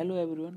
[0.00, 0.54] Hello everyone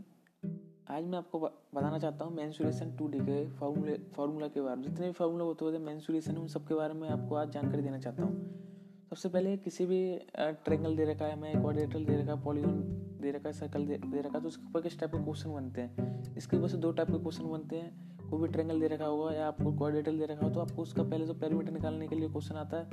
[0.89, 4.83] आज मैं आपको बताना चाहता हूँ मैंसुरेशन टू डी के फार्मूले फार्मूला के बारे में।
[4.83, 7.98] जितने भी फार्मूला होते होते मैंसुरेशन उन सब के बारे में आपको आज जानकारी देना
[8.00, 10.00] चाहता हूँ। सबसे पहले किसी भी
[10.38, 12.79] ट्रेंगल दे रखा है हमें क्वाड्रेटल दे रखा है पॉलीगोन
[13.21, 15.82] दे रखा है सर्कल दे, रखा है तो उसके ऊपर किस टाइप के क्वेश्चन बनते
[15.82, 16.36] हैं?
[16.38, 19.34] इसके ऊपर से दो टाइप के क्वेश्चन बनते हैं। कोई भी ट्रेंगल दे रखा होगा
[19.34, 22.30] या आपको क्वाड्रेटल दे रखा हो तो आपको उसका पहले तो पेरीमीटर निकालने के लिए
[22.30, 22.89] क्वेश्चन आता है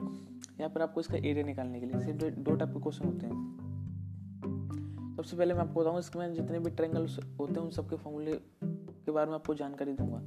[0.61, 3.69] या फिर आपको इसका एरिया निकालने के लिए सिर्फ़ दो टाइप के क्वेश्चन होते हैं।
[5.21, 7.07] सबसे पहले मैं आपको बताऊँ इसमें जितने भी ट्रेंगल
[7.39, 8.33] होते हैं, उन सबके फॉर्मूले
[8.65, 10.19] के बारे में आपको जानकारी दूँगा।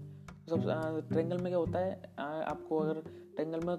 [0.49, 2.99] तो सब ट्रेंगल में क्या होता है आपको अगर
[3.35, 3.75] ट्रेंगल में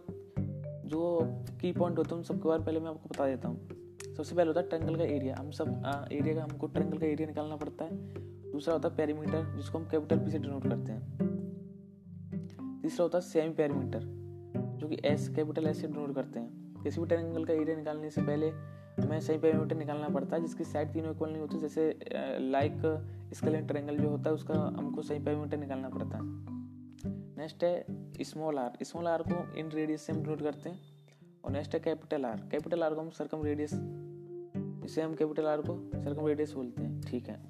[0.89, 1.21] जो
[1.61, 3.69] की पॉइंट होते हैं, उन सबके बारे में पहले मैं आपको बता देता हूँ।
[4.17, 7.29] सबसे पहले होता है ट्रेंगल का एरिया हम सब एरिया का, हमको ट्रेंगल का एरिया
[7.29, 7.97] निकालना पड़ता है।
[8.53, 11.03] दूसरा होता है पेरीमीटर जिसको हम कैपिटल पी से डिनोट करते हैं।
[12.83, 14.01] तीसरा होता है सेमी पेरीमीटर
[14.79, 18.11] जो कि एस कैपिटल एस से डिनोट करते हैं। किसी भी ट्रेंगल का एरिया निकालने
[18.11, 18.51] से पहले
[18.99, 21.99] हमें सही पेरीमीटर निकालना पड़ता है, जिसकी साइड तीनों इक्वल नहीं होती, जैसे
[22.41, 22.83] लाइक
[23.35, 26.23] स्केलेन ट्रेंगल जो होता है, उसका हमको सही पेरीमीटर निकालना पड़ता है।
[27.37, 30.81] नेक्स्ट है स्मॉल आर स्मॉल आर को इन रेडियस से हम डिनोट करते हैं,
[31.45, 33.73] और नेक्स्ट है कैपिटल आर कैपिटल आर को हम सरकम रेडियस
[34.85, 37.43] इसे हम कैपिटल आर को सरकम रेडियस बोलते हैं। ठीक है।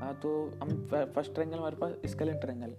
[0.00, 0.30] हाँ तो
[0.62, 2.74] हम फ़र्स्ट ट्रेंगल हमारे पास स्केलेन ट्रेंगल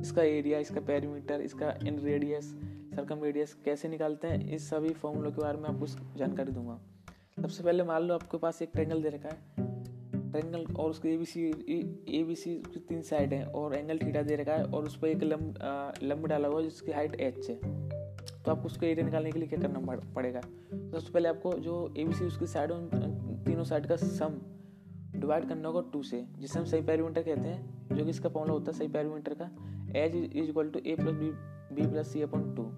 [0.00, 2.52] इसका एरिया इसका पेरीमीटर इसका इन रेडियस
[2.90, 5.86] सरकम रेडियस कैसे निकालते हैं, इस सभी फॉर्मूलों के बारे में आपको
[6.18, 6.78] जानकारी दूँगा।
[7.42, 9.68] सबसे पहले मान लो आपके पास एक ट्रेंगल दे रखा है।
[10.30, 11.44] ट्रेंगल और उसके A B C
[12.10, 14.96] A B C की तीन साइड है और एंगल थीटा दे रखा है और उस
[14.96, 15.58] पर एक लंब
[16.02, 19.48] लंब डाला हुआ है जिसकी हाइट एच है। तो आपको उसका एरिया निकालने के लिए
[19.48, 20.40] क्या करना पड़ेगा?
[20.40, 22.72] सबसे पहले आपको जो ए बी सी उसकी साइड
[23.44, 24.40] तीनों साइड का सम
[25.12, 28.52] डिवाइड करना होगा टू से, जिसे हम सही पैरीमीटर कहते हैं, जो कि इसका फॉर्मूला
[28.52, 29.50] होता है सही पैरीमीटर का।
[29.96, 31.30] H is equal to A plus B
[31.72, 32.69] B plus C upon two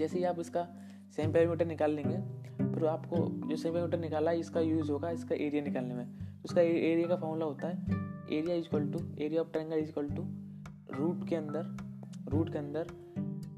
[0.00, 0.66] जैसे ही आप इसका
[1.16, 2.16] सेम पैरामीटर निकाल लेंगे,
[2.74, 3.16] फिर आपको
[3.48, 7.16] जो सेम पैरामीटर निकाला है इसका यूज़ होगा इसका एरिया निकालने में। उसका एरिया का
[7.16, 7.98] फॉर्मूला होता है
[8.32, 10.22] area is equal to area of triangle is equal to
[10.94, 11.76] root के अंदर
[12.30, 12.86] रूट के अंदर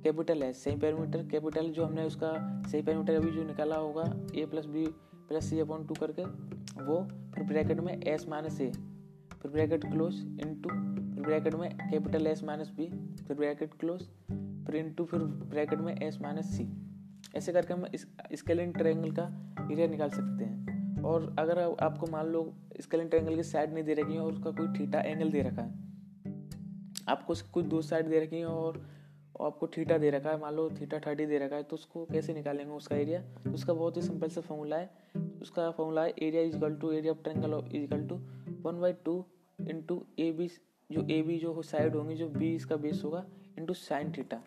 [0.03, 2.33] कैपिटल है। सही पैरामीटर कैपिटल जो हमने उसका
[2.63, 4.05] सही पैरामीटर अभी जो निकाला होगा
[4.35, 4.87] A plus B
[5.29, 6.25] plus C upon two करके,
[6.85, 6.97] वो
[7.35, 8.71] फिर ब्रैकेट में एस माइनस ए
[9.33, 12.89] फिर ब्रैकेट क्लोज इन टू फिर ब्रैकेट में कैपिटल एस माइनस बी
[13.19, 14.09] फिर ब्रैकेट क्लोज
[14.67, 16.69] फिर इंटू फिर ब्रैकेट में एस माइनस सी
[17.37, 19.25] ऐसे करके हम इस स्केलिन ट्रायंगल का
[19.73, 22.43] एरिया निकाल सकते हैं। और अगर आपको मान लो
[22.81, 25.63] स्केलिन ट्रायंगल की साइड नहीं दे रखी है और उसका कोई थीटा एंगल दे रखा
[25.63, 25.81] है।
[27.09, 28.81] आपको कुछ दो साइड दे रखी है और
[29.41, 32.35] आपको थीटा दे रखा है, मान लो थीटा थर्टी दे रखा है तो उसको कैसे
[32.35, 34.91] निकालेंगे उसका एरिया उसका बहुत ही सिंपल सा फॉर्मूला है।
[35.43, 38.17] उसका फॉर्मूला है area is equal to area of triangle is equal to
[38.63, 39.25] one by two
[39.59, 40.49] into A B
[40.91, 43.25] जो ए बी जो साइड होंगी, जो बी इसका बेस होगा
[43.59, 44.43] इंटू साइन थीटा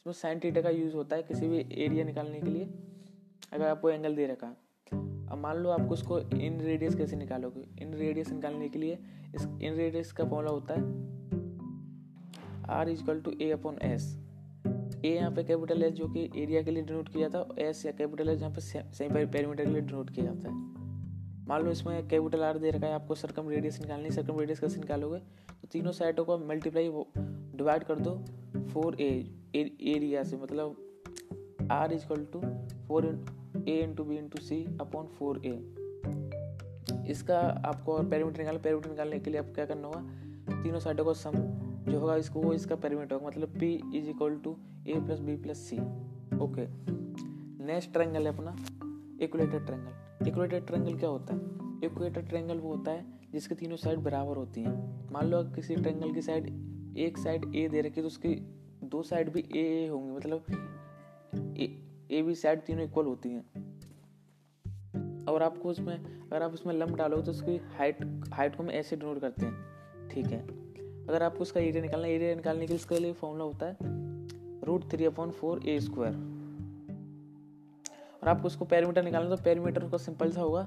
[0.00, 2.68] इसमें साइन थीटा का यूज़ होता है किसी भी एरिया निकालने के लिए,
[3.52, 4.46] अगर आपको एंगल दे रखा।
[5.32, 7.64] अब मान लो आपको उसको इन रेडियस कैसे निकालोगे?
[7.80, 8.98] इन रेडियस निकालने के लिए
[9.34, 10.80] इस इन रेडियस का फॉर्मूला होता है
[12.70, 14.06] R is equal to A upon S
[15.04, 17.84] A यहाँ पे कैपिटल एस जो कि एरिया के लिए डिनोट किया जाता है एस
[17.86, 20.54] या कैपिटल एस यहाँ पे सेमी पेरीमीटर के लिए डिनोट किया जाता है।
[21.48, 24.80] मान लो इसमें कैपिटल आर दे रखा है, आपको सरकम रेडियस निकालनी सरकम रेडियस कैसे
[24.80, 25.18] निकालोगे?
[25.50, 26.90] तो तीनों साइडों को मल्टीप्लाई
[27.56, 28.16] डिवाइड कर दो
[28.72, 29.10] फोर ए
[29.54, 32.40] एरिया से मतलब R is equal to
[32.88, 33.06] four
[33.68, 35.52] A into B into C upon four A
[37.10, 40.62] इसका आपको पेरीमीटर निकालना पेरीमीटर निकालने के लिए आपको क्या करना होगा?
[40.62, 41.32] तीनों साइडों को सम
[41.90, 44.56] जो होगा इसको, वो इसका पेरीमीटर होगा। मतलब P is equal to
[44.88, 45.76] A plus B plus C
[46.36, 46.66] okay
[47.64, 48.56] next triangle है अपना
[49.22, 51.40] इक्वलेटेड ट्रायंगल इक्वलेटेड ट्रायंगल क्या होता है?
[51.84, 56.12] इक्वेटेड ट्रायंगल वो होता है जिसके तीनों साइड बराबर होती हैं। मान लो किसी ट्रायंगल
[56.12, 58.34] की साइड एक साइड ए दे रखी है तो उसकी
[58.90, 60.44] दो साइड भी ए ए होंगी मतलब
[62.10, 63.44] ए बी साइड तीनों इक्वल होती हैं।
[65.28, 67.98] और आपको उसमें, अगर आप उसमें लंब डालोगे तो उसकी हाइट
[68.32, 70.40] हाइट को हम ऐसे डिनोट करते हैं। ठीक है?
[71.06, 73.76] अगर आपको उसका एरिया निकालना एरिया निकालने के लिए इसके लिए फॉर्मूला होता है
[74.62, 76.14] root three upon four A square
[78.14, 80.62] और आपको उसको पैरामीटर निकालना तो पैरामीटर उसका सिंपल सा होगा।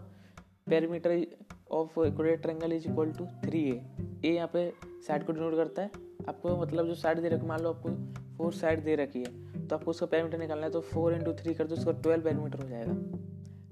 [0.69, 1.25] Parameter
[1.71, 3.81] of equilateral triangle is equal to three A
[4.25, 4.71] A यहाँ पे
[5.07, 5.91] साइड को डिनोट करता है।
[6.29, 7.89] आपको मतलब जो साइड दे रखी मान लो आपको
[8.37, 11.53] फोर साइड दे रखी है। तो आपको उसका पैरामीटर निकालना है तो फोर इंटू थ्री
[11.53, 12.93] कर दो, उसका ट्वेल्व पैरामीटर हो जाएगा।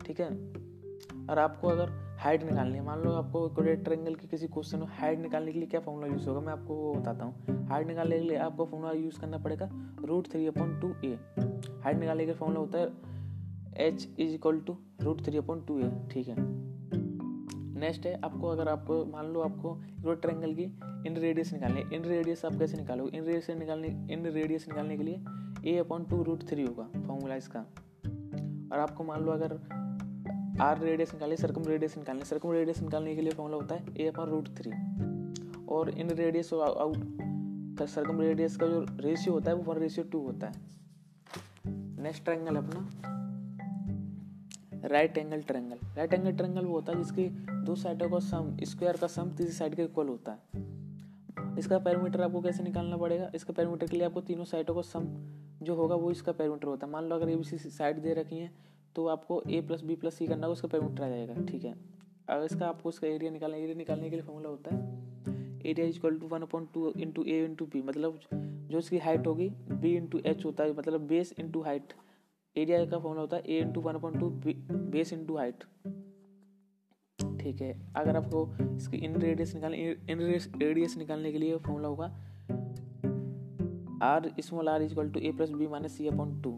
[0.06, 0.30] ठीक है?
[1.30, 5.19] और आपको अगर हाइट निकालनी है, मान लो आपको ट्रायंगल की किसी क्वेश्चन में हाइट
[5.19, 6.40] निकालने के लिए क्या फॉर्मूला यूज़ होगा?
[6.40, 9.69] मैं आपको वो बताता हूँ। हाइट निकालने के लिए आपको फॉर्मूला यूज़ करना पड़ेगा
[10.06, 11.18] root three upon two A
[11.84, 15.92] height निकालने का फॉर्मूला होता है H is equal to root three upon two A
[16.12, 16.36] ठीक है?
[17.81, 20.63] नेक्स्ट है, आपको अगर आपको मान लो आपको इक्वेटेड ट्रायंगल की
[21.07, 23.18] इन रेडियस निकालने इन रेडियस आप कैसे निकालोगे?
[23.18, 25.24] इन रेडियस निकालने, इन रेडियस निकालने के लिए
[25.66, 27.60] a upon two root three होगा फॉर्मूला इसका।
[28.72, 29.60] और आपको मान लो अगर
[30.62, 34.07] आर रेडियस निकालने सर्कम रेडियस निकालने सर्कम रेडियस निकालने के लिए फॉर्मूला होता है ए
[34.07, 34.72] अपॉन रूट थ्री
[35.68, 36.98] और in radius out
[37.81, 40.54] circum radius का जो रेशियो होता है, वो वन रेशियो टू होता है।
[42.04, 43.31] नेक्स्ट ट्रायंगल अपना।
[44.83, 47.28] Right angle triangle right angle triangle वो होता है जिसकी
[47.66, 52.22] दो साइडों का सम स्क्वायर का सम तीसरी साइड के इक्वल होता है। इसका पैरामीटर
[52.22, 53.30] आपको कैसे निकालना पड़ेगा?
[53.36, 55.07] इसका पैरामीटर के लिए आपको तीनों साइडों का सम
[55.63, 58.13] जो होगा वो इसका पैरामीटर होता है। मान लो अगर ए बी सी साइड दे
[58.13, 58.51] रखी है
[58.95, 61.75] तो आपको A plus B plus C करना होगा, उसका पैरामीटर आ जाएगा, ठीक है?
[62.30, 65.95] अगर इसका आपको इसका एरिया निकालना एरिया निकालने के लिए फॉर्मूला होता है area is
[65.98, 68.19] equal to one upon two into A into B मतलब
[68.72, 71.94] जो इसकी हाइट होगी बी इंटू एच होता है मतलब बेस इंटू हाइट
[72.56, 74.30] एरिया का फॉर्मूला होता है A into one upon two
[74.92, 75.63] base into height
[77.39, 79.77] ठीक है, अगर आपको इसकी इन रेडियस निकालने
[80.09, 80.19] इन
[80.57, 82.06] रेडियस निकालने के लिए फॉर्मूला होगा
[84.06, 86.51] R small R is equal to A plus B minus C upon two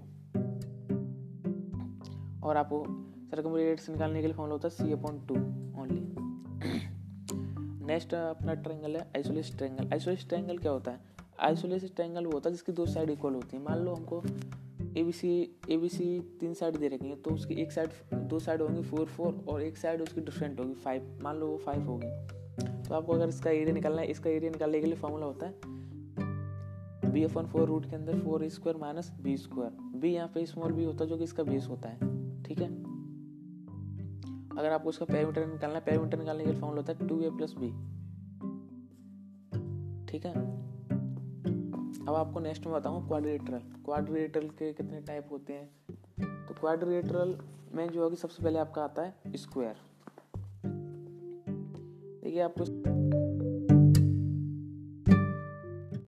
[2.47, 2.83] और आपको
[3.31, 5.35] सर्कम रेडियस निकालने के लिए फॉर्मूला होता है C upon two
[5.81, 6.01] only
[7.85, 10.99] next अपना ट्रेंगल है आइसोलेस ट्रेंगल आइसोलेस ट्रेंगल क्या होता है?
[11.39, 14.21] आइसोलेस ट्रेंगल वो होता है जिसकी दो साइड इक्वल होती है। मान लो हमको
[14.97, 15.29] A B C
[15.69, 18.81] A B C तीन साइड दे रखी है तो उसकी एक साइड दो साइड होंगी
[18.81, 22.07] फोर फोर और एक साइड उसकी डिफरेंट होगी फाइव मान लो वो फाइव होगी
[22.83, 25.53] तो आपको अगर इसका एरिया निकालना है, इसका एरिया निकालने के लिए फॉर्मूला होता है
[27.11, 30.45] B F one four root के अंदर four square minus B square B यहाँ पे
[30.45, 31.97] स्मॉल बी होता है जो कि इसका बेस होता है,
[32.43, 32.67] ठीक है?
[34.59, 37.29] अगर आपको उसका पैरामीटर निकालना है पैरामीटर निकालने के लिए फॉर्मूला होता है टू ए
[37.29, 37.69] प्लस बी
[40.11, 40.33] ठीक है?
[42.07, 45.69] अब आपको नेक्स्ट में बताऊँ क्वाड्रिलेटरल क्वाड्रिलेटरल के कितने टाइप होते हैं?
[46.47, 47.37] तो क्वाड्रिलेटरल
[47.73, 49.75] में जो होगी सबसे पहले आपका आता है स्क्वायर
[52.23, 52.92] देखिए आपको